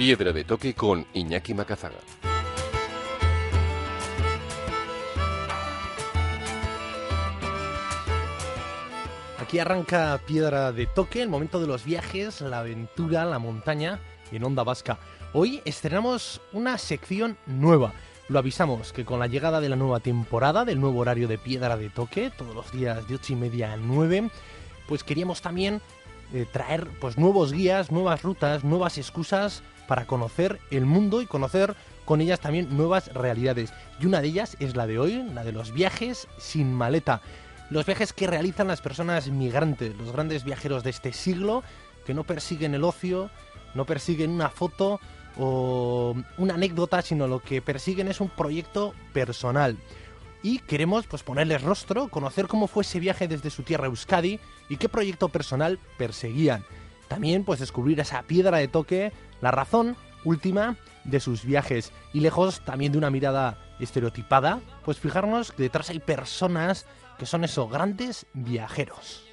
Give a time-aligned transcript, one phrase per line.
[0.00, 1.98] Piedra de Toque con Iñaki Macazaga.
[9.38, 14.00] Aquí arranca Piedra de Toque, el momento de los viajes, la aventura, la montaña
[14.32, 14.98] en Onda Vasca.
[15.34, 17.92] Hoy estrenamos una sección nueva.
[18.30, 21.76] Lo avisamos que con la llegada de la nueva temporada, del nuevo horario de Piedra
[21.76, 24.30] de Toque, todos los días de 8 y media a 9,
[24.88, 25.82] pues queríamos también
[26.32, 31.74] eh, traer pues nuevos guías, nuevas rutas, nuevas excusas para conocer el mundo y conocer
[32.04, 33.72] con ellas también nuevas realidades.
[33.98, 37.22] Y una de ellas es la de hoy, la de los viajes sin maleta.
[37.70, 41.64] Los viajes que realizan las personas migrantes, los grandes viajeros de este siglo,
[42.06, 43.30] que no persiguen el ocio,
[43.74, 45.00] no persiguen una foto
[45.36, 49.76] o una anécdota, sino lo que persiguen es un proyecto personal.
[50.44, 54.38] Y queremos pues ponerles rostro, conocer cómo fue ese viaje desde su tierra Euskadi
[54.68, 56.64] y qué proyecto personal perseguían.
[57.10, 62.60] También pues descubrir esa piedra de toque, la razón última de sus viajes y lejos
[62.60, 66.86] también de una mirada estereotipada, pues fijarnos que detrás hay personas
[67.18, 69.24] que son esos grandes viajeros.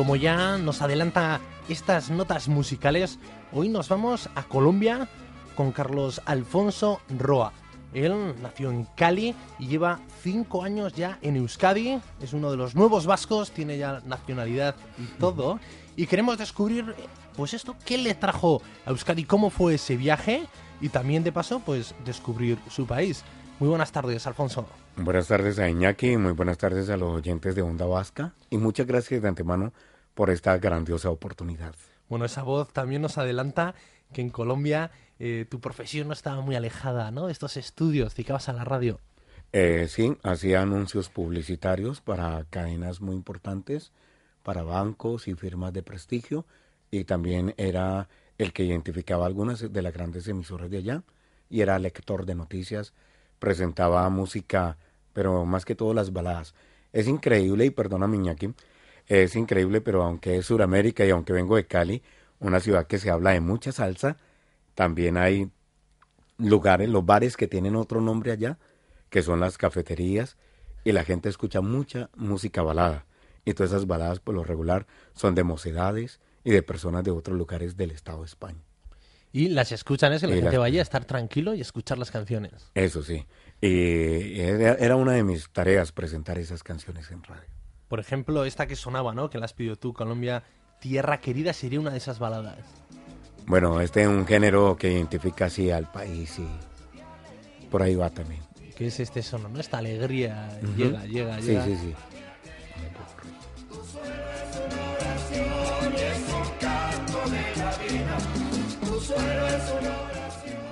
[0.00, 3.18] Como ya nos adelanta estas notas musicales,
[3.52, 5.10] hoy nos vamos a Colombia
[5.54, 7.52] con Carlos Alfonso Roa.
[7.92, 12.00] Él nació en Cali y lleva cinco años ya en Euskadi.
[12.22, 15.60] Es uno de los nuevos vascos, tiene ya nacionalidad y todo.
[15.96, 16.94] Y queremos descubrir,
[17.36, 20.46] pues esto, qué le trajo a Euskadi, cómo fue ese viaje
[20.80, 23.22] y también de paso, pues descubrir su país.
[23.58, 24.64] Muy buenas tardes, Alfonso.
[24.96, 28.86] Buenas tardes a Iñaki, muy buenas tardes a los oyentes de Onda Vasca y muchas
[28.86, 29.74] gracias de antemano
[30.20, 31.74] por esta grandiosa oportunidad.
[32.10, 33.74] Bueno, esa voz también nos adelanta
[34.12, 37.30] que en Colombia eh, tu profesión no estaba muy alejada, ¿no?
[37.30, 39.00] Estos estudios, dedicabas a la radio.
[39.54, 43.92] Eh, sí, hacía anuncios publicitarios para cadenas muy importantes,
[44.42, 46.44] para bancos y firmas de prestigio,
[46.90, 51.02] y también era el que identificaba algunas de las grandes emisoras de allá,
[51.48, 52.92] y era lector de noticias,
[53.38, 54.76] presentaba música,
[55.14, 56.54] pero más que todo las baladas.
[56.92, 58.52] Es increíble, y perdona Miñaki,
[59.10, 62.02] es increíble, pero aunque es Suramérica y aunque vengo de Cali,
[62.38, 64.16] una ciudad que se habla de mucha salsa,
[64.74, 65.50] también hay
[66.38, 68.58] lugares, los bares que tienen otro nombre allá,
[69.10, 70.36] que son las cafeterías,
[70.84, 73.04] y la gente escucha mucha música balada.
[73.44, 77.36] Y todas esas baladas, por lo regular, son de mocedades y de personas de otros
[77.36, 78.62] lugares del Estado de España.
[79.32, 81.98] Y las escuchan, es que la Y gente las- vaya a estar tranquilo y escuchar
[81.98, 82.70] las canciones.
[82.74, 83.26] Eso sí.
[83.60, 87.48] Y era era una de mis tareas presentar esas canciones en radio.
[87.90, 89.28] Por ejemplo, esta que sonaba, ¿no?
[89.30, 90.44] Que la has pedido tú, Colombia,
[90.78, 92.60] Tierra Querida, sería una de esas baladas.
[93.46, 96.46] Bueno, este es un género que identifica así al país y
[97.68, 98.42] por ahí va también.
[98.76, 99.58] Que es este sono, ¿no?
[99.58, 100.72] Esta alegría Ujú.
[100.76, 101.64] llega, llega, Sí, llega.
[101.64, 101.94] sí, sí.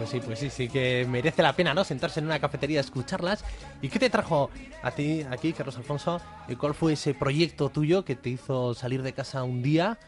[0.08, 1.84] Pues sí, pues sí, sí que merece la pena, ¿no?
[1.84, 3.44] Sentarse en una cafetería a escucharlas.
[3.82, 4.48] ¿Y qué te trajo
[4.82, 6.18] a ti aquí, Carlos Alfonso?
[6.48, 9.98] ¿Y ¿Cuál fue ese proyecto tuyo que te hizo salir de casa un día?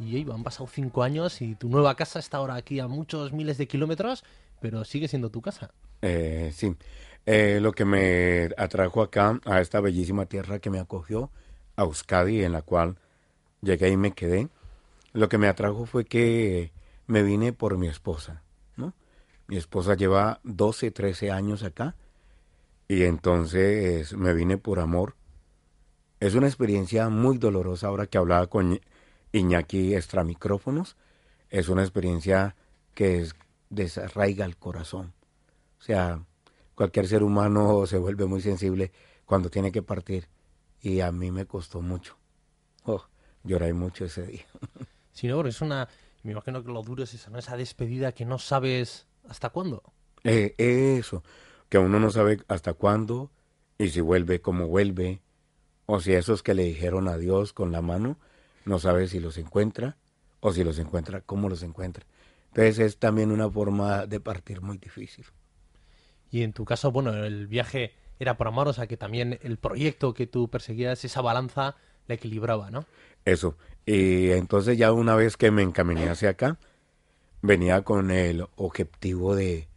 [0.00, 3.32] Y ey, han pasado cinco años y tu nueva casa está ahora aquí a muchos
[3.32, 4.24] miles de kilómetros,
[4.58, 5.70] pero sigue siendo tu casa.
[6.02, 6.74] Eh, sí.
[7.24, 11.30] Eh, lo que me atrajo acá, a esta bellísima tierra que me acogió,
[11.76, 12.96] a Euskadi, en la cual
[13.62, 14.48] llegué y me quedé,
[15.12, 16.72] lo que me atrajo fue que
[17.06, 18.43] me vine por mi esposa.
[19.46, 21.96] Mi esposa lleva 12, 13 años acá
[22.88, 25.16] y entonces me vine por amor.
[26.20, 28.80] Es una experiencia muy dolorosa ahora que hablaba con
[29.32, 30.96] Iñaki extra micrófonos.
[31.50, 32.56] Es una experiencia
[32.94, 33.34] que es-
[33.70, 35.12] desarraiga el corazón.
[35.78, 36.24] O sea,
[36.74, 38.92] cualquier ser humano se vuelve muy sensible
[39.26, 40.28] cuando tiene que partir.
[40.80, 42.16] Y a mí me costó mucho.
[42.84, 43.04] Oh,
[43.42, 44.46] lloré mucho ese día.
[45.12, 45.88] Si no, es una...
[46.24, 47.38] Me imagino que lo duro es esa, ¿no?
[47.38, 49.82] Esa despedida que no sabes hasta cuándo.
[50.24, 51.22] Eh, eso,
[51.68, 53.30] que uno no sabe hasta cuándo
[53.78, 55.20] y si vuelve, cómo vuelve.
[55.86, 58.18] O si esos que le dijeron adiós con la mano,
[58.64, 59.98] no sabe si los encuentra
[60.40, 62.06] o si los encuentra, cómo los encuentra.
[62.48, 65.26] Entonces es también una forma de partir muy difícil.
[66.30, 69.56] Y en tu caso, bueno, el viaje era por amor, o sea que también el
[69.56, 72.86] proyecto que tú perseguías, esa balanza la equilibraba, ¿no?
[73.24, 73.56] Eso.
[73.86, 76.58] Y entonces ya una vez que me encaminé hacia acá,
[77.46, 79.68] venía con el objetivo de,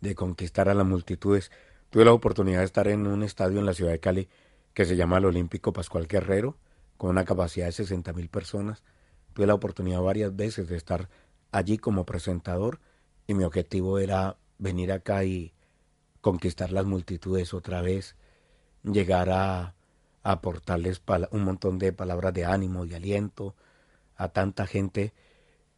[0.00, 1.52] de conquistar a las multitudes.
[1.90, 4.28] Tuve la oportunidad de estar en un estadio en la ciudad de Cali
[4.74, 6.56] que se llama el Olímpico Pascual Guerrero,
[6.96, 8.82] con una capacidad de 60 mil personas.
[9.32, 11.08] Tuve la oportunidad varias veces de estar
[11.52, 12.80] allí como presentador
[13.28, 15.52] y mi objetivo era venir acá y
[16.20, 18.16] conquistar las multitudes otra vez,
[18.82, 19.74] llegar a,
[20.24, 21.00] aportarles
[21.30, 23.54] un montón de palabras de ánimo, y aliento
[24.16, 25.12] a tanta gente.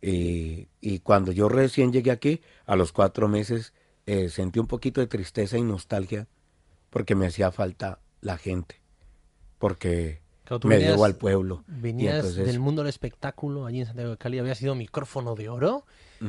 [0.01, 3.73] Y, y cuando yo recién llegué aquí, a los cuatro meses,
[4.07, 6.29] eh, sentí un poquito de tristeza y nostalgia
[6.91, 8.81] porque me hacía falta la gente,
[9.59, 10.21] porque
[10.65, 11.65] me debo al pueblo.
[11.67, 15.85] Venías del mundo del espectáculo, allí en Santiago de Cali, había sido micrófono de oro,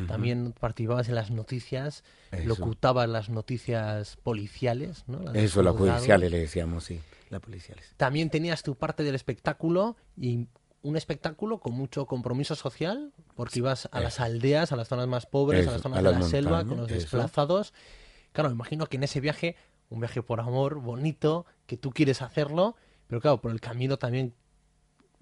[0.08, 2.04] también participabas en las noticias,
[2.44, 5.31] locutabas las noticias policiales, ¿no?
[5.34, 7.00] Eso, las judiciales le decíamos, sí,
[7.30, 7.94] las policiales.
[7.96, 10.48] También tenías tu parte del espectáculo y
[10.88, 15.25] un espectáculo con mucho compromiso social, porque ibas a las aldeas, a las zonas más
[15.25, 17.74] pobres, a las zonas de la selva, con los desplazados.
[18.31, 19.57] Claro, me imagino que en ese viaje,
[19.89, 24.34] un viaje por amor, bonito, que tú quieres hacerlo, pero claro, por el camino también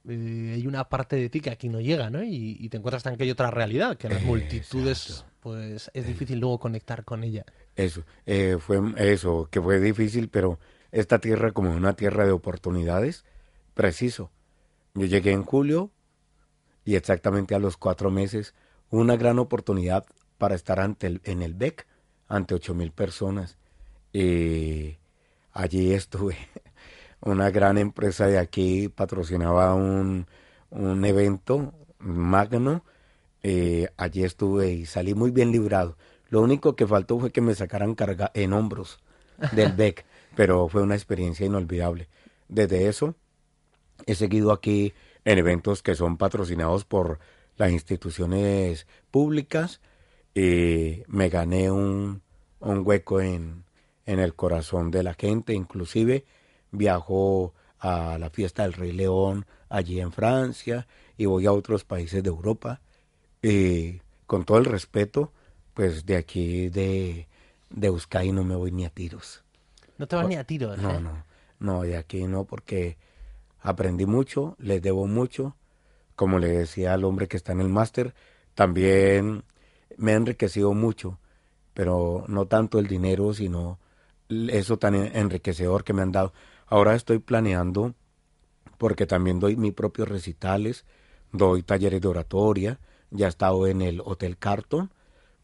[0.07, 2.21] eh, hay una parte de ti que aquí no llega, ¿no?
[2.23, 6.59] Y, te encuentras también que hay otra realidad, que las multitudes, pues es difícil luego
[6.59, 7.43] conectar con ella.
[7.75, 10.59] Eso, eh, fue eso, que fue difícil, pero
[10.91, 13.25] esta tierra como una tierra de oportunidades,
[13.73, 14.29] preciso.
[14.95, 15.91] Yo llegué en julio
[16.85, 18.53] y exactamente a los cuatro meses
[18.89, 20.05] una gran oportunidad
[20.37, 21.85] para estar ante el, en el BEC
[22.29, 23.57] ante ocho mil personas.
[24.13, 24.97] Y
[25.51, 26.37] allí estuve.
[27.21, 30.27] Una gran empresa de aquí patrocinaba un,
[30.69, 32.85] un evento magno.
[33.43, 35.97] Eh, allí estuve y salí muy bien librado.
[36.29, 38.99] Lo único que faltó fue que me sacaran carga en hombros
[39.51, 40.05] del BEC,
[40.35, 42.07] pero fue una experiencia inolvidable.
[42.47, 43.15] Desde eso
[44.05, 44.93] He seguido aquí
[45.23, 47.19] en eventos que son patrocinados por
[47.57, 49.81] las instituciones públicas
[50.33, 52.21] y me gané un,
[52.59, 53.63] un hueco en,
[54.05, 55.53] en el corazón de la gente.
[55.53, 56.25] Inclusive
[56.71, 60.87] viajo a la fiesta del Rey León allí en Francia
[61.17, 62.81] y voy a otros países de Europa.
[63.41, 65.31] Y con todo el respeto,
[65.73, 67.27] pues de aquí de,
[67.69, 69.43] de Euskadi no me voy ni a tiros.
[69.97, 70.77] No te vas ni a tiros.
[70.77, 70.99] No, ¿eh?
[70.99, 71.23] no,
[71.59, 72.97] no, de aquí no, porque
[73.65, 75.55] aprendí mucho, les debo mucho.
[76.15, 78.13] Como le decía al hombre que está en el máster,
[78.53, 79.43] también
[79.97, 81.19] me ha enriquecido mucho,
[81.73, 83.79] pero no tanto el dinero, sino
[84.29, 86.31] eso tan enriquecedor que me han dado.
[86.67, 87.95] Ahora estoy planeando,
[88.77, 90.85] porque también doy mis propios recitales,
[91.31, 92.79] doy talleres de oratoria,
[93.09, 94.91] ya he estado en el Hotel Carton,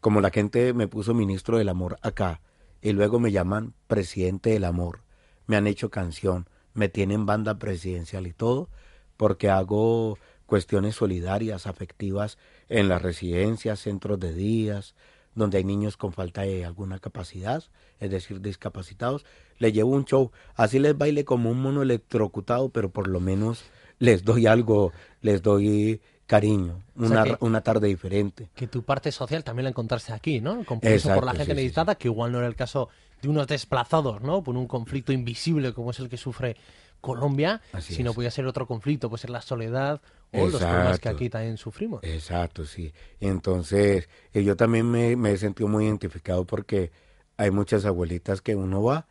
[0.00, 2.40] como la gente me puso ministro del amor acá,
[2.80, 5.00] y luego me llaman presidente del amor,
[5.46, 8.68] me han hecho canción, me tienen banda presidencial y todo,
[9.16, 12.38] porque hago cuestiones solidarias, afectivas
[12.68, 14.94] en las residencias, centros de días,
[15.34, 17.64] donde hay niños con falta de alguna capacidad,
[18.00, 19.24] es decir, discapacitados.
[19.58, 23.64] Les llevo un show, así les baile como un mono electrocutado, pero por lo menos
[23.98, 28.50] les doy algo, les doy cariño, una, una tarde diferente.
[28.54, 30.64] Que tu parte social también la encontraste aquí, ¿no?
[30.64, 32.88] Compromiso por la gente necesitada, que igual no era el caso
[33.22, 34.42] de unos desplazados, ¿no?
[34.42, 36.56] Por un conflicto invisible como es el que sufre
[37.00, 40.00] Colombia, sino podía ser otro conflicto, puede ser la soledad
[40.32, 42.02] o los problemas que aquí también sufrimos.
[42.04, 42.92] Exacto, sí.
[43.20, 46.90] Entonces, eh, yo también me, me he sentido muy identificado porque
[47.36, 49.06] hay muchas abuelitas que uno va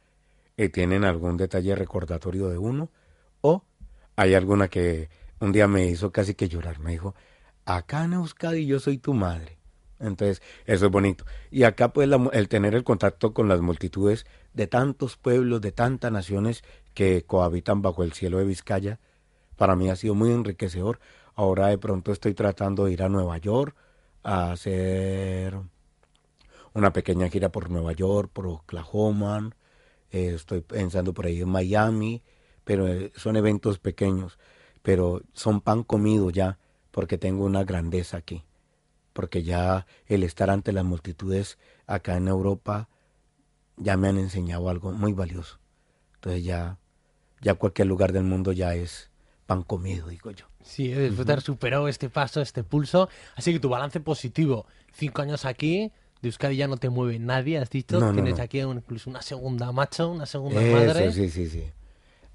[0.58, 2.90] y tienen algún detalle recordatorio de uno,
[3.42, 3.64] o
[4.16, 5.10] hay alguna que
[5.40, 7.16] un día me hizo casi que llorar, me dijo,
[7.66, 9.58] acá en Euskadi yo soy tu madre.
[10.02, 11.26] Entonces, eso es bonito.
[11.52, 16.12] Y acá, pues, el tener el contacto con las multitudes de tantos pueblos, de tantas
[16.12, 19.00] naciones que cohabitan bajo el cielo de Vizcaya,
[19.56, 21.00] para mí ha sido muy enriquecedor.
[21.36, 23.76] Ahora de pronto estoy tratando de ir a Nueva York
[24.24, 25.58] a hacer
[26.74, 29.52] una pequeña gira por Nueva York, por Oklahoma.
[30.12, 32.22] Eh, estoy pensando por ahí en Miami,
[32.64, 34.40] pero eh, son eventos pequeños,
[34.82, 36.58] pero son pan comido ya,
[36.92, 38.44] porque tengo una grandeza aquí
[39.14, 42.90] porque ya el estar ante las multitudes acá en Europa
[43.78, 45.60] ya me han enseñado algo muy valioso.
[46.16, 46.78] Entonces ya,
[47.42, 49.10] ya cualquier lugar del mundo ya es
[49.46, 50.46] pan comido, digo yo.
[50.64, 53.10] Sí, después de haber superado este paso, este pulso.
[53.36, 55.92] Así que tu balance positivo, cinco años aquí,
[56.22, 58.00] de Euskadi ya no te mueve nadie, has dicho.
[58.14, 61.12] Tienes aquí incluso una segunda macho, una segunda madre.
[61.12, 61.72] Sí, sí, sí.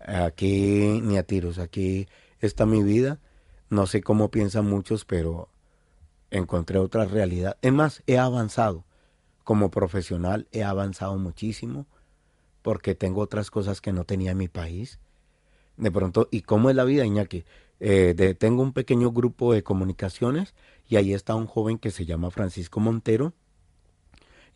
[0.00, 2.08] Aquí ni a tiros, aquí
[2.40, 3.20] está mi vida.
[3.70, 5.48] No sé cómo piensan muchos, pero
[6.30, 7.56] encontré otra realidad.
[7.62, 8.84] Es más, he avanzado.
[9.44, 11.86] Como profesional he avanzado muchísimo
[12.62, 14.98] porque tengo otras cosas que no tenía en mi país.
[15.76, 17.44] De pronto, ¿y cómo es la vida, Iñaki?
[17.78, 20.54] Eh, tengo un pequeño grupo de comunicaciones
[20.88, 23.34] y ahí está un joven que se llama Francisco Montero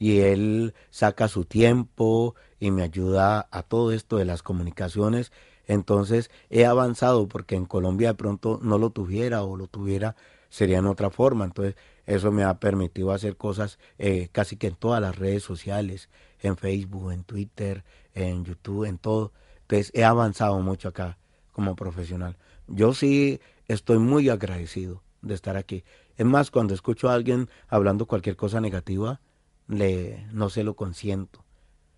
[0.00, 5.30] y él saca su tiempo y me ayuda a todo esto de las comunicaciones.
[5.66, 10.16] Entonces he avanzado porque en Colombia de pronto no lo tuviera o lo tuviera
[10.50, 11.46] sería en otra forma.
[11.46, 16.10] Entonces, eso me ha permitido hacer cosas eh, casi que en todas las redes sociales,
[16.40, 19.32] en Facebook, en Twitter, en YouTube, en todo.
[19.62, 21.16] Entonces, he avanzado mucho acá
[21.52, 22.36] como profesional.
[22.66, 25.84] Yo sí estoy muy agradecido de estar aquí.
[26.16, 29.20] Es más, cuando escucho a alguien hablando cualquier cosa negativa,
[29.68, 31.44] le, no se lo consiento,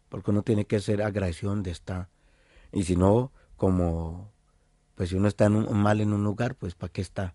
[0.09, 2.11] porque uno tiene que ser agradecido donde está.
[2.71, 4.30] Y si no, como,
[4.94, 7.35] pues si uno está en un, mal en un lugar, pues ¿para qué está?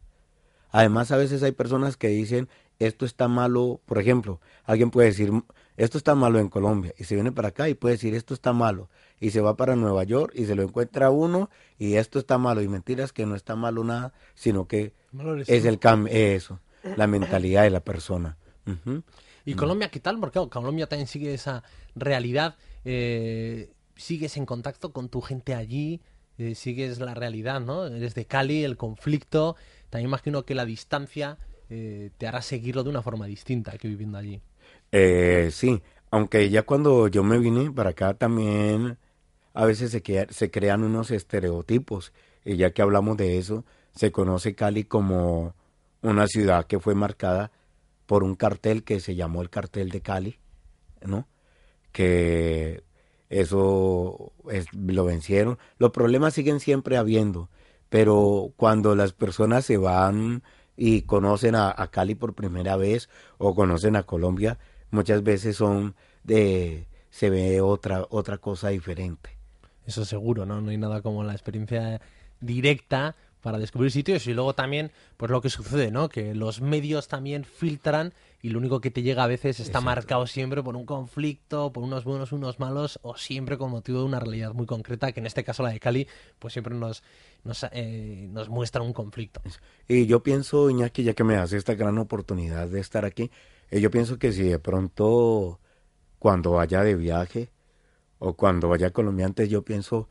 [0.70, 5.32] Además, a veces hay personas que dicen, esto está malo, por ejemplo, alguien puede decir,
[5.78, 8.54] esto está malo en Colombia, y se viene para acá y puede decir, esto está
[8.54, 12.38] malo, y se va para Nueva York y se lo encuentra uno, y esto está
[12.38, 14.94] malo, y mentiras que no está malo nada, sino que
[15.48, 16.60] es el cambio, eso,
[16.96, 18.38] la mentalidad de la persona.
[19.46, 20.20] ¿Y Colombia qué tal?
[20.20, 21.64] Porque Colombia también sigue esa
[21.96, 26.02] realidad, eh, sigues en contacto con tu gente allí,
[26.38, 27.88] eh, sigues la realidad, ¿no?
[27.88, 29.56] Eres de Cali, el conflicto,
[29.90, 31.38] también imagino que la distancia
[31.70, 34.42] eh, te hará seguirlo de una forma distinta que viviendo allí.
[34.92, 38.98] Eh, sí, aunque ya cuando yo me vine para acá también
[39.54, 42.14] a veces se, se crean unos estereotipos
[42.46, 45.56] y ya que hablamos de eso, se conoce Cali como
[46.02, 47.52] una ciudad que fue marcada
[48.06, 50.40] por un cartel que se llamó el cartel de Cali,
[51.06, 51.28] ¿no?
[51.92, 52.84] Que
[53.30, 54.32] eso
[54.72, 55.58] lo vencieron.
[55.78, 57.50] Los problemas siguen siempre habiendo,
[57.90, 60.44] pero cuando las personas se van
[60.76, 64.60] y conocen a, Cali por primera vez o conocen a Colombia,
[64.92, 69.38] muchas veces son de se ve otra otra cosa diferente.
[69.86, 70.62] Eso seguro, ¿no?
[70.62, 72.02] No hay nada como la experiencia
[72.42, 76.10] directa para descubrir sitios y luego también pues lo que sucede, ¿no?
[76.10, 80.28] Que los medios también filtran y lo único que te llega a veces está marcado
[80.28, 84.20] siempre por un conflicto, por unos buenos, unos malos o siempre con motivo de una
[84.20, 87.04] realidad muy concreta, que en este caso la de Cali pues siempre nos
[87.44, 89.42] nos, eh, nos muestra un conflicto.
[89.88, 93.32] Y yo pienso, Iñaki, ya que me hace esta gran oportunidad de estar aquí,
[93.72, 95.60] eh, yo pienso que si de pronto
[96.20, 97.50] cuando vaya de viaje
[98.20, 100.10] o cuando vaya a Colombia antes, yo pienso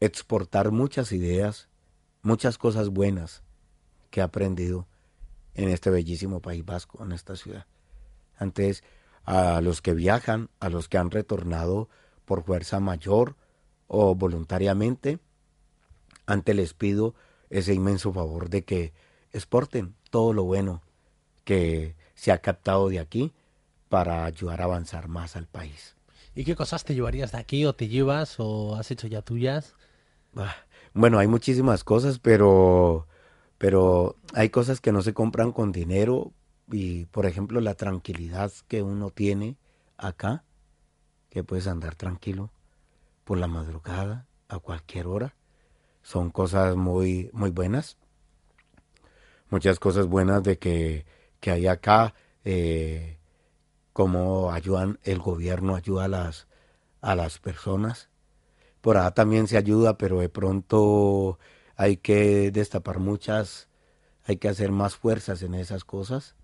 [0.00, 1.68] exportar muchas ideas,
[2.22, 3.42] muchas cosas buenas
[4.10, 4.86] que he aprendido
[5.58, 7.66] en este bellísimo País Vasco, en esta ciudad.
[8.36, 8.84] Antes,
[9.24, 11.88] a los que viajan, a los que han retornado
[12.24, 13.34] por fuerza mayor
[13.88, 15.18] o voluntariamente,
[16.26, 17.16] antes les pido
[17.50, 18.92] ese inmenso favor de que
[19.32, 20.80] exporten todo lo bueno
[21.42, 23.32] que se ha captado de aquí
[23.88, 25.96] para ayudar a avanzar más al país.
[26.36, 29.74] ¿Y qué cosas te llevarías de aquí o te llevas o has hecho ya tuyas?
[30.94, 33.08] Bueno, hay muchísimas cosas, pero,
[33.58, 36.32] pero hay cosas que no se compran con dinero
[36.70, 39.56] y, por ejemplo, la tranquilidad que uno tiene
[39.96, 40.44] acá,
[41.28, 42.50] que puedes andar tranquilo
[43.24, 45.34] por la madrugada a cualquier hora,
[46.02, 47.98] son cosas muy, muy buenas.
[49.50, 51.04] Muchas cosas buenas de que,
[51.40, 53.18] que hay acá, eh,
[53.92, 56.46] como ayudan, el gobierno ayuda a las,
[57.00, 58.08] a las personas.
[58.80, 61.38] Por allá también se ayuda, pero de pronto
[61.78, 63.68] hay que destapar muchas,
[64.24, 66.34] hay que hacer más fuerzas en esas cosas,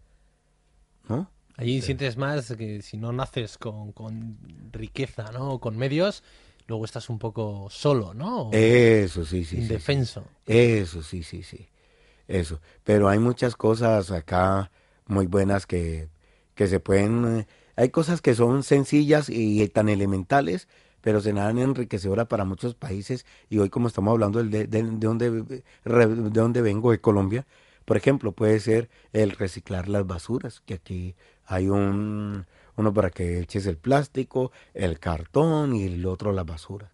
[1.09, 1.29] ¿no?
[1.57, 4.39] Allí sientes más que si no naces con, con
[4.73, 5.59] riqueza, ¿no?
[5.59, 6.23] Con medios,
[6.69, 8.51] luego estás un poco solo, ¿no?
[8.53, 9.59] Eso, sí, sí.
[9.59, 10.25] Indefenso.
[10.47, 11.69] Eso, sí, sí, sí.
[12.29, 12.61] Eso.
[12.85, 14.71] Pero hay muchas cosas acá
[15.07, 16.09] muy buenas que,
[16.55, 17.41] que se pueden...
[17.41, 20.69] Eh, hay cosas que son sencillas y tan elementales,
[21.05, 23.27] pero se dan enriquecedoras para muchos países.
[23.51, 27.47] Y hoy, como estamos hablando de, de, de, donde, de vengo, de Colombia,
[27.85, 32.47] por ejemplo, puede ser el reciclar las basuras, que aquí hay un,
[32.77, 36.91] uno para que eches el plástico, el cartón y el otro la basura.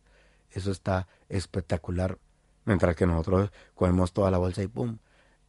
[0.50, 2.18] Eso está espectacular.
[2.64, 4.98] Mientras que nosotros cogemos toda la bolsa y pum.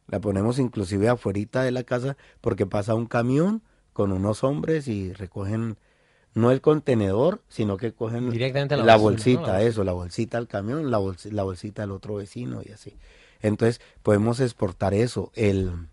[0.06, 3.60] La ponemos inclusive afuera de la casa porque pasa un camión
[3.92, 5.78] con unos hombres y recogen
[6.34, 10.98] no el contenedor, sino que cogen Directamente la, bolsita, eso, la bolsita al camión, la,
[10.98, 12.96] bolsita, la bolsita al otro vecino y así.
[13.40, 15.88] Entonces podemos exportar eso, el,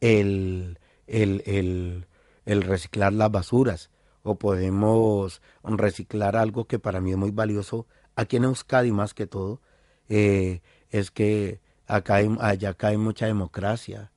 [0.00, 2.06] el, el, el,
[2.46, 3.90] el reciclar las basuras
[4.22, 7.86] o podemos reciclar algo que para mí es muy valioso
[8.16, 9.60] aquí en Euskadi más que todo
[10.08, 10.60] eh,
[10.90, 14.10] es que acá hay, allá acá hay mucha democracia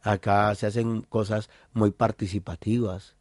[0.00, 3.16] acá se hacen cosas muy participativas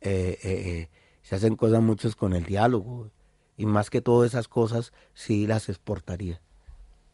[0.00, 0.88] eh, eh,
[1.22, 3.10] se hacen cosas muchas con el diálogo
[3.56, 6.40] y más que todas esas cosas sí las exportaría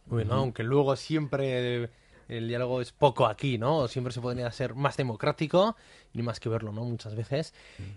[0.07, 1.91] bueno aunque luego siempre
[2.29, 3.89] el diálogo es poco aquí, ¿no?
[3.89, 5.77] Siempre se podría ser más democrático,
[6.13, 6.85] ni más que verlo, ¿no?
[6.85, 7.55] Muchas veces.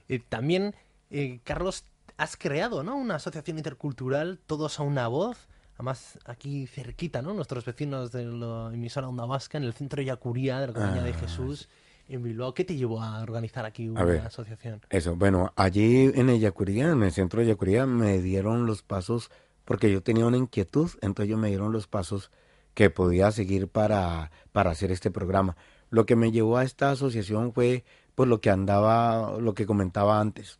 [0.10, 0.76] Eh, también,
[1.10, 1.86] eh, Carlos,
[2.18, 2.96] has creado, ¿no?
[2.96, 7.34] Una asociación intercultural, Todos a una voz, además aquí cerquita, ¿no?
[7.34, 11.04] Nuestros vecinos de la emisora Onda Vasca, en el centro de Yacuría, de la Compañía
[11.04, 11.70] de Ah, Jesús,
[12.08, 12.54] en Bilbao.
[12.54, 14.22] ¿Qué te llevó a organizar aquí una ver.
[14.22, 14.82] asociación?
[14.90, 19.30] Eso, bueno, allí en el Yacuría, en el centro de Yacuría, me dieron los pasos,
[19.66, 22.32] porque yo tenía una inquietud, entonces ellos me dieron los pasos
[22.74, 25.58] que podía seguir para, para hacer este programa.
[25.90, 27.84] Lo que me llevó a esta asociación fue
[28.16, 30.60] pues lo que andaba, lo que comentaba antes.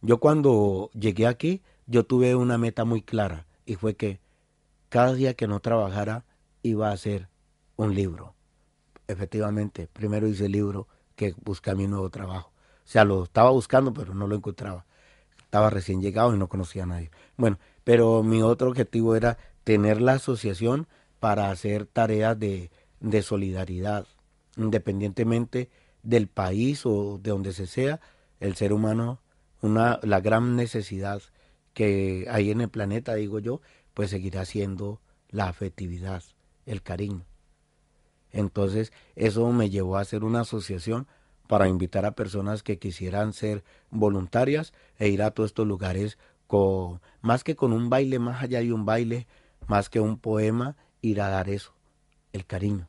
[0.00, 4.20] Yo cuando llegué aquí, yo tuve una meta muy clara y fue que
[4.88, 6.24] cada día que no trabajara
[6.62, 7.28] iba a hacer
[7.76, 8.34] un libro.
[9.12, 12.52] Efectivamente, primero hice el libro que buscar mi nuevo trabajo.
[12.84, 14.86] O sea, lo estaba buscando, pero no lo encontraba.
[15.44, 17.10] Estaba recién llegado y no conocía a nadie.
[17.36, 20.88] Bueno, pero mi otro objetivo era tener la asociación
[21.20, 24.06] para hacer tareas de, de solidaridad,
[24.56, 25.70] independientemente
[26.02, 28.00] del país o de donde se sea,
[28.40, 29.20] el ser humano,
[29.60, 31.22] una, la gran necesidad
[31.74, 33.60] que hay en el planeta, digo yo,
[33.94, 36.22] pues seguirá siendo la afectividad,
[36.66, 37.24] el cariño.
[38.32, 41.06] Entonces, eso me llevó a hacer una asociación
[41.46, 47.00] para invitar a personas que quisieran ser voluntarias e ir a todos estos lugares con,
[47.20, 49.26] más que con un baile, más allá de un baile,
[49.66, 51.74] más que un poema, ir a dar eso,
[52.32, 52.88] el cariño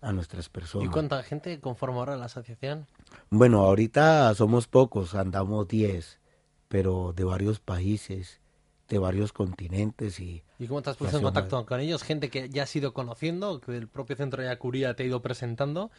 [0.00, 0.86] a nuestras personas.
[0.86, 2.86] ¿Y cuánta gente conforma ahora la asociación?
[3.30, 6.20] Bueno, ahorita somos pocos, andamos 10,
[6.68, 8.40] pero de varios países,
[8.88, 12.02] de varios continentes y ¿Y cómo te has puesto en contacto con ellos?
[12.02, 15.20] Gente que ya has ido conociendo, que el propio centro de Yacuría te ha ido
[15.20, 15.90] presentando,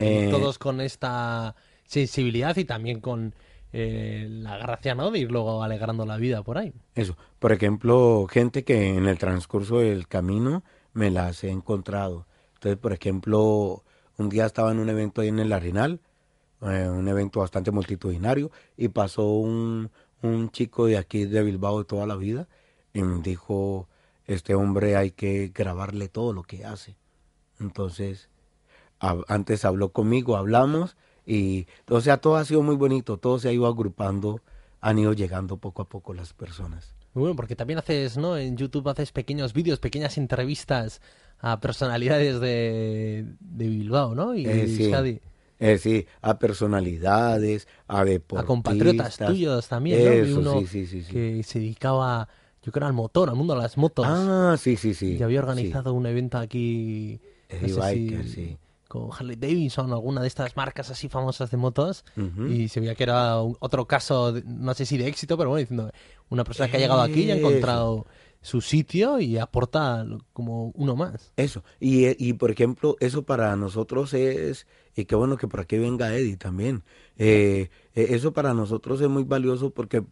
[0.00, 1.54] Eh, todos con esta
[1.86, 3.32] sensibilidad y también con
[3.72, 5.10] eh, la gracia, ¿no?
[5.10, 6.72] De ir luego alegrando la vida por ahí.
[6.94, 12.26] Eso, por ejemplo, gente que en el transcurso del camino me las he encontrado.
[12.54, 13.84] Entonces, por ejemplo,
[14.16, 16.00] un día estaba en un evento ahí en el Arenal,
[16.62, 19.90] eh, un evento bastante multitudinario, y pasó un,
[20.24, 22.48] un chico de aquí de Bilbao de toda la vida
[22.92, 23.88] y me dijo,
[24.26, 26.96] este hombre hay que grabarle todo lo que hace.
[27.60, 28.28] Entonces,
[29.00, 30.96] antes habló conmigo, hablamos,
[31.26, 34.40] y o sea, todo ha sido muy bonito, todo se ha ido agrupando,
[34.80, 36.94] han ido llegando poco a poco las personas.
[37.12, 38.36] Muy bueno, porque también haces, ¿no?
[38.36, 41.00] En YouTube haces pequeños vídeos, pequeñas entrevistas
[41.38, 44.34] a personalidades de, de Bilbao, ¿no?
[44.34, 44.90] Y Eh, sí.
[45.60, 48.44] Eh, sí, a personalidades, a deportistas.
[48.44, 51.12] a compatriotas tuyos también, Eso, uno sí, sí, sí, sí.
[51.12, 52.28] que se dedicaba,
[52.62, 54.06] yo creo, al motor, al mundo de las motos.
[54.08, 55.16] Ah, sí, sí, sí.
[55.18, 57.20] y había organizado un evento aquí,
[57.60, 58.56] no sé Biker, si sí.
[58.88, 62.04] con Harley Davidson, alguna de estas marcas así famosas de motos,
[62.48, 65.60] y se veía que era un- otro caso, no sé si de éxito, pero bueno,
[65.60, 65.90] diciendo,
[66.30, 68.06] una persona que ha llegado aquí y ha Eso.
[68.44, 71.32] Su sitio y aporta como uno más.
[71.34, 71.64] Eso.
[71.80, 76.14] Y, y por ejemplo, eso para nosotros es, y qué bueno que por aquí venga
[76.14, 76.84] Eddie también.
[77.16, 80.04] Eh, eh, eso para nosotros es muy valioso porque,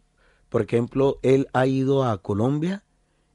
[0.49, 2.85] por ejemplo, él ha ido a Colombia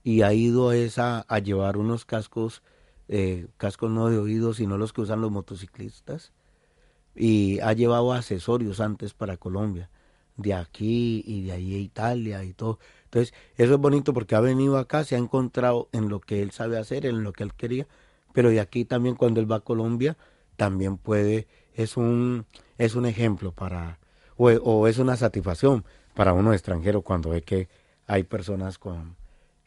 [0.03, 2.63] y ha ido a, esa, a llevar unos cascos,
[3.07, 6.33] eh, cascos no de oído, sino los que usan los motociclistas.
[7.15, 9.91] Y ha llevado accesorios antes para Colombia,
[10.37, 12.79] de aquí y de ahí a Italia y todo.
[13.17, 16.51] Entonces, eso es bonito porque ha venido acá, se ha encontrado en lo que él
[16.51, 17.87] sabe hacer, en lo que él quería,
[18.31, 20.17] pero de aquí también cuando él va a Colombia,
[20.55, 22.45] también puede, es un,
[22.77, 23.97] es un ejemplo para,
[24.35, 27.69] o, o es una satisfacción para uno extranjero cuando ve que
[28.05, 29.15] hay personas con,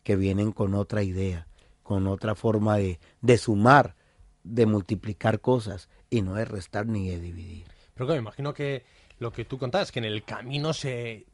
[0.05, 1.49] que vienen con otra idea,
[1.83, 3.97] con otra forma de, de sumar,
[4.45, 7.67] de multiplicar cosas y no de restar ni de dividir.
[7.95, 8.85] Pero me imagino que
[9.19, 11.27] lo que tú contabas, que en el camino se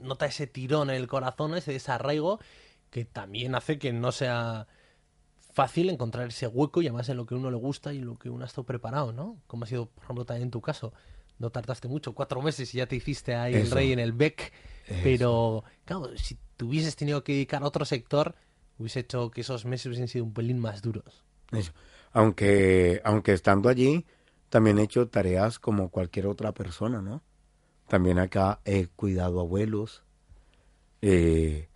[0.00, 2.40] nota ese tirón en el corazón, ese desarraigo,
[2.90, 4.66] que también hace que no sea
[5.52, 8.18] fácil encontrar ese hueco y además en lo que uno le gusta y en lo
[8.18, 9.40] que uno ha estado preparado, ¿no?
[9.46, 10.92] Como ha sido, por ejemplo, también en tu caso.
[11.38, 14.52] No tardaste mucho, cuatro meses y ya te hiciste ahí el rey en el BEC.
[14.86, 15.00] Eso.
[15.02, 18.34] Pero, claro, si te hubieses tenido que dedicar a otro sector,
[18.78, 21.24] hubiese hecho que esos meses hubiesen sido un pelín más duros.
[21.52, 21.72] Eso.
[22.12, 24.06] Aunque, aunque estando allí,
[24.50, 27.22] también he hecho tareas como cualquier otra persona, ¿no?
[27.90, 30.04] También acá he cuidado abuelos.
[31.02, 31.68] eh,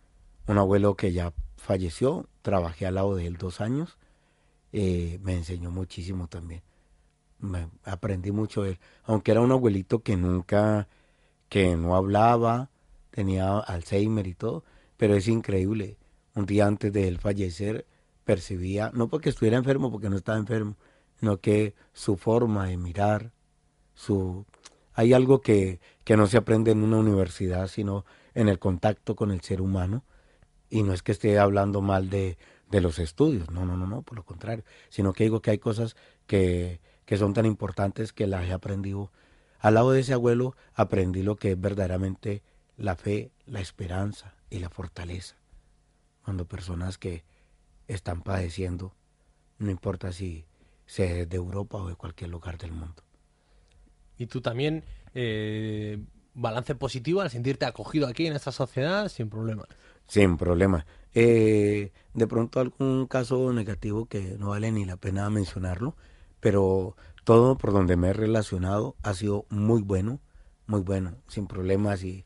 [0.46, 3.98] un abuelo que ya falleció, trabajé al lado de él dos años,
[4.72, 6.62] eh, me enseñó muchísimo también.
[7.40, 8.79] Me, aprendí mucho de él.
[9.05, 10.87] Aunque era un abuelito que nunca,
[11.48, 12.70] que no hablaba,
[13.11, 14.64] tenía Alzheimer y todo,
[14.96, 15.96] pero es increíble.
[16.37, 17.87] Un día antes de él fallecer,
[18.24, 20.77] percibía, no porque estuviera enfermo, porque no estaba enfermo,
[21.18, 23.33] sino que su forma de mirar,
[23.94, 24.46] su
[24.94, 28.04] hay algo que, que no se aprende en una universidad, sino
[28.35, 30.04] en el contacto con el ser humano.
[30.70, 32.38] Y no es que esté hablando mal de,
[32.70, 35.59] de los estudios, no, no, no, no, por lo contrario, sino que digo que hay
[35.59, 39.12] cosas que, que son tan importantes que las he aprendido.
[39.61, 42.42] Al lado de ese abuelo aprendí lo que es verdaderamente
[42.76, 45.37] la fe, la esperanza y la fortaleza.
[46.24, 47.22] cuando personas que
[47.87, 48.94] están padeciendo,
[49.59, 50.46] no importa si
[50.87, 53.03] sea de Europa o de cualquier lugar del mundo.
[54.18, 55.98] Y tú también, eh,
[56.35, 59.64] balance positivo al sentirte acogido aquí en esta sociedad sin problema.
[60.07, 60.87] Sin problema.
[61.14, 65.96] Eh, de pronto algún caso negativo que no vale ni la pena mencionarlo,
[66.40, 70.20] pero todo por donde me he relacionado ha sido muy bueno,
[70.66, 72.24] muy bueno, sin problemas y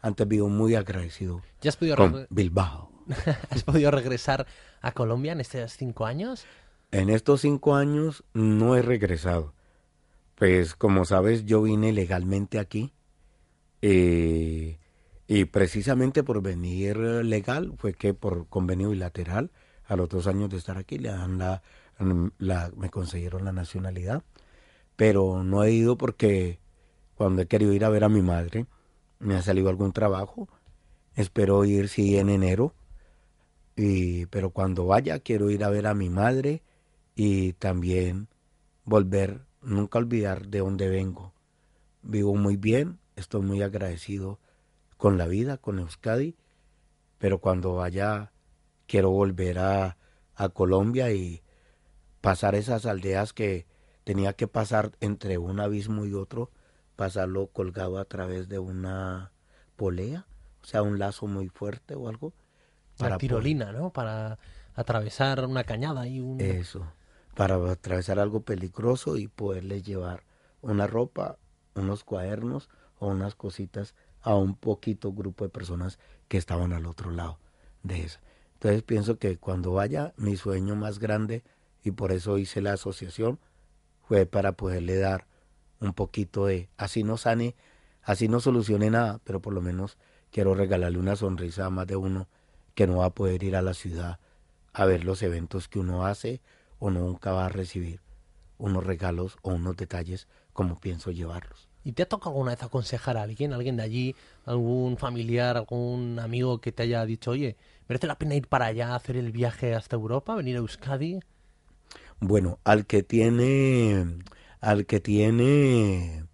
[0.00, 2.90] antes vivo muy agradecido ¿Ya has podido, con Bilbao.
[3.50, 4.46] ¿Has podido regresar
[4.80, 6.44] a Colombia en estos cinco años?
[6.92, 9.52] En estos cinco años no he regresado.
[10.38, 12.92] Pues como sabes, yo vine legalmente aquí
[13.82, 14.78] eh,
[15.26, 19.50] y precisamente por venir legal fue que por convenio bilateral
[19.86, 21.62] a los dos años de estar aquí le dan la,
[22.38, 24.22] la me consiguieron la nacionalidad,
[24.96, 26.60] pero no he ido porque
[27.16, 28.66] cuando he querido ir a ver a mi madre
[29.18, 30.48] me ha salido algún trabajo.
[31.16, 32.74] Espero ir sí en enero
[33.76, 36.62] y pero cuando vaya quiero ir a ver a mi madre
[37.16, 38.28] y también
[38.84, 41.32] volver, nunca olvidar de dónde vengo.
[42.02, 44.38] Vivo muy bien, estoy muy agradecido
[44.96, 46.36] con la vida, con Euskadi,
[47.18, 48.32] pero cuando vaya
[48.86, 49.96] quiero volver a,
[50.34, 51.42] a Colombia y
[52.20, 53.66] pasar esas aldeas que
[54.04, 56.50] tenía que pasar entre un abismo y otro,
[56.96, 59.32] pasarlo colgado a través de una
[59.76, 60.26] polea,
[60.62, 62.32] o sea, un lazo muy fuerte o algo.
[62.98, 63.90] La para tirolina, ¿no?
[63.90, 64.38] Para
[64.74, 66.40] atravesar una cañada y un...
[66.40, 66.90] Eso,
[67.38, 70.24] para atravesar algo peligroso y poderle llevar
[70.60, 71.38] una ropa,
[71.76, 77.12] unos cuadernos o unas cositas a un poquito grupo de personas que estaban al otro
[77.12, 77.38] lado
[77.84, 78.18] de eso.
[78.54, 81.44] Entonces pienso que cuando vaya, mi sueño más grande,
[81.84, 83.38] y por eso hice la asociación,
[84.08, 85.28] fue para poderle dar
[85.78, 87.54] un poquito de, así no sane,
[88.02, 89.96] así no solucione nada, pero por lo menos
[90.32, 92.26] quiero regalarle una sonrisa a más de uno
[92.74, 94.18] que no va a poder ir a la ciudad
[94.72, 96.40] a ver los eventos que uno hace
[96.78, 98.00] o nunca va a recibir
[98.58, 101.68] unos regalos o unos detalles como pienso llevarlos.
[101.84, 106.18] ¿Y te ha tocado alguna vez aconsejar a alguien, alguien de allí, algún familiar, algún
[106.18, 107.56] amigo que te haya dicho, oye,
[107.88, 111.20] merece la pena ir para allá, hacer el viaje hasta Europa, venir a Euskadi?
[112.20, 114.18] Bueno, al que tiene,
[114.60, 116.24] al que tiene,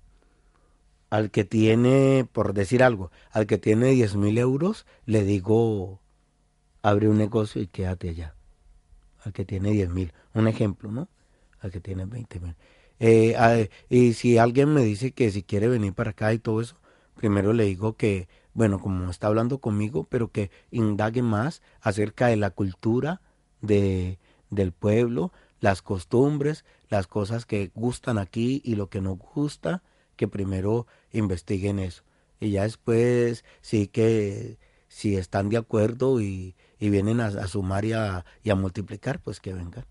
[1.10, 6.00] al que tiene, por decir algo, al que tiene 10 mil euros, le digo,
[6.82, 8.34] abre un negocio y quédate allá.
[9.24, 11.08] Al que tiene 10 mil, un ejemplo, ¿no?
[11.60, 12.54] Al que tiene 20 mil.
[13.00, 16.60] Eh, a- y si alguien me dice que si quiere venir para acá y todo
[16.60, 16.76] eso,
[17.16, 22.36] primero le digo que, bueno, como está hablando conmigo, pero que indague más acerca de
[22.36, 23.20] la cultura
[23.62, 24.18] de,
[24.50, 29.82] del pueblo, las costumbres, las cosas que gustan aquí y lo que no gusta,
[30.16, 32.02] que primero investiguen eso.
[32.40, 34.58] Y ya después sí que
[34.88, 36.54] si están de acuerdo y,
[36.84, 39.86] y vienen a, sumar y a, y a multiplicar, pues que vengan.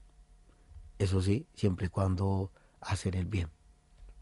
[0.99, 2.51] Eso sí, siempre y cuando
[2.81, 3.49] hacer el bien.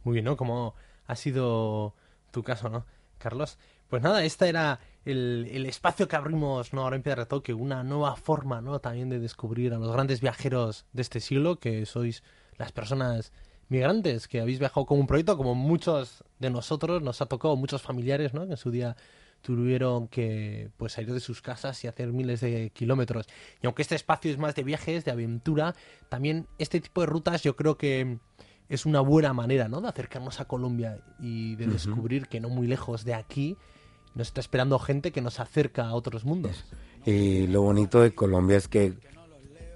[0.05, 0.37] Muy bien, ¿no?
[0.37, 0.73] Como
[1.05, 1.95] ha sido
[2.31, 2.85] tu caso, ¿no,
[3.17, 3.57] Carlos?
[3.89, 6.83] Pues nada, este era el, el espacio que abrimos ¿no?
[6.83, 8.79] ahora en Piedra Toque, una nueva forma, ¿no?
[8.79, 12.23] También de descubrir a los grandes viajeros de este siglo, que sois
[12.57, 13.33] las personas
[13.67, 17.81] migrantes que habéis viajado con un proyecto, como muchos de nosotros, nos ha tocado, muchos
[17.81, 18.43] familiares, ¿no?
[18.43, 18.95] En su día
[19.41, 23.27] tuvieron que pues salir de sus casas y hacer miles de kilómetros.
[23.61, 25.75] Y aunque este espacio es más de viajes, de aventura,
[26.09, 28.19] también este tipo de rutas yo creo que
[28.69, 29.81] es una buena manera, ¿no?
[29.81, 33.57] De acercarnos a Colombia y de descubrir que no muy lejos de aquí
[34.15, 36.65] nos está esperando gente que nos acerca a otros mundos.
[37.05, 38.93] Y lo bonito de Colombia es que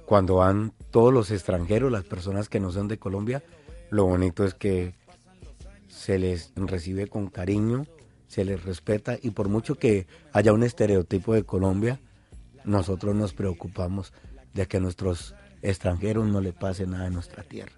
[0.05, 3.43] cuando van todos los extranjeros, las personas que no son de Colombia,
[3.89, 4.93] lo bonito es que
[5.87, 7.85] se les recibe con cariño,
[8.27, 11.99] se les respeta y por mucho que haya un estereotipo de Colombia,
[12.63, 14.13] nosotros nos preocupamos
[14.53, 17.73] de que a nuestros extranjeros no le pase nada en nuestra tierra.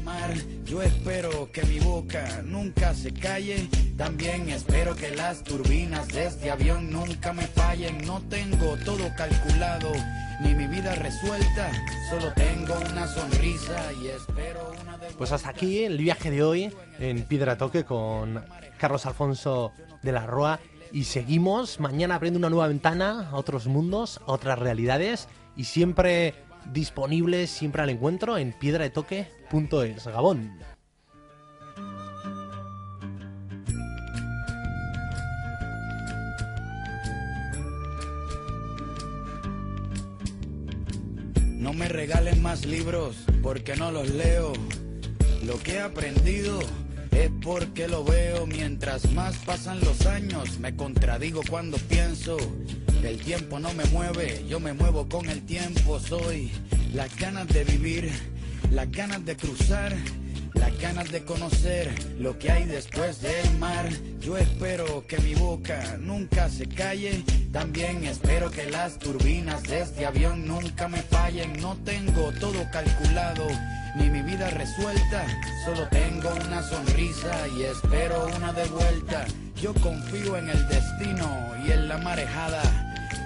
[0.00, 0.34] Mar.
[0.64, 3.68] Yo espero que mi boca nunca se calle.
[3.96, 7.98] También espero que las turbinas de este avión nunca me fallen.
[8.06, 9.92] No tengo todo calculado,
[10.40, 11.70] ni mi vida resuelta.
[12.08, 16.72] Solo tengo una sonrisa y espero una de Pues hasta aquí el viaje de hoy
[16.98, 18.42] en Piedra Toque con
[18.78, 20.60] Carlos Alfonso de la Roa.
[20.92, 25.28] Y seguimos mañana abriendo una nueva ventana a otros mundos, a otras realidades.
[25.56, 26.34] Y siempre
[26.72, 30.06] disponibles, siempre al encuentro en piedradetoque.es.
[30.06, 30.58] Gabón.
[41.58, 44.52] No me regalen más libros porque no los leo.
[45.44, 46.58] Lo que he aprendido
[47.10, 48.46] es porque lo veo.
[48.46, 52.38] Mientras más pasan los años, me contradigo cuando pienso.
[53.02, 55.98] El tiempo no me mueve, yo me muevo con el tiempo.
[55.98, 56.50] Soy
[56.92, 58.10] las ganas de vivir,
[58.70, 59.96] las ganas de cruzar,
[60.54, 63.88] las ganas de conocer lo que hay después del mar.
[64.20, 67.24] Yo espero que mi boca nunca se calle.
[67.52, 71.58] También espero que las turbinas de este avión nunca me fallen.
[71.60, 73.46] No tengo todo calculado
[73.96, 75.26] ni mi vida resuelta.
[75.64, 79.26] Solo tengo una sonrisa y espero una de vuelta.
[79.56, 81.28] Yo confío en el destino
[81.66, 82.89] y en la marejada.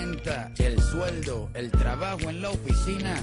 [0.00, 3.22] renta, el sueldo, el trabajo en la oficina.